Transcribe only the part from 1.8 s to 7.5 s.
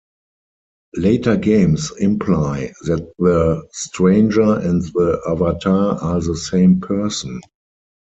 imply that the Stranger and the Avatar are the same person.